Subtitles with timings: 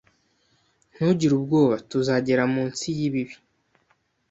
[0.93, 1.75] Ntugire ubwoba.
[1.89, 3.23] Tuzagera munsi yibi